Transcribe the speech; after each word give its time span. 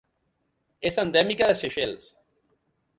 És 0.91 0.97
endèmica 1.05 1.53
de 1.53 1.59
Seychelles. 1.63 2.11